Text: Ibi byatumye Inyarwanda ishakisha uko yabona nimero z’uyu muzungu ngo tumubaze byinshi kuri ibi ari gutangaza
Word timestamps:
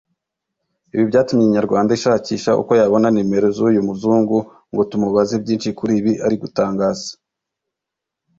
Ibi 0.93 1.03
byatumye 1.09 1.43
Inyarwanda 1.45 1.91
ishakisha 1.97 2.51
uko 2.61 2.71
yabona 2.79 3.07
nimero 3.11 3.47
z’uyu 3.55 3.81
muzungu 3.87 4.37
ngo 4.71 4.81
tumubaze 4.89 5.35
byinshi 5.43 5.69
kuri 5.77 5.93
ibi 5.99 6.13
ari 6.25 6.35
gutangaza 6.43 7.09